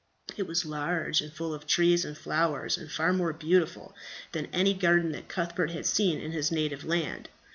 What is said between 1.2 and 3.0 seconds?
and full of trees and flowers, and